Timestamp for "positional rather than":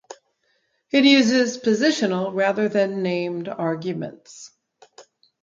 1.59-3.03